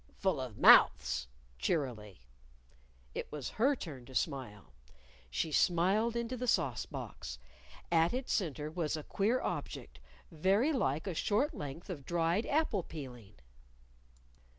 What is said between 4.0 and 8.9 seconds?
to smile. She smiled into the sauce box. At its center